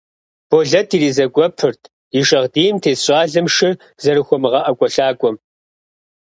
Болэт 0.49 0.89
иризэгуэпырт 0.95 1.81
и 2.19 2.21
шагъдийм 2.27 2.75
тес 2.83 2.99
щӀалэм 3.05 3.47
шыр 3.55 3.73
зэрыхуэмыгъэӀэкӀуэлъакӀуэм. 4.03 5.35